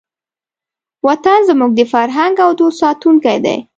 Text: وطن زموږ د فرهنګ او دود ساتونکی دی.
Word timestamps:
وطن 1.07 1.39
زموږ 1.49 1.71
د 1.75 1.81
فرهنګ 1.93 2.35
او 2.45 2.49
دود 2.57 2.73
ساتونکی 2.81 3.37
دی. 3.45 3.57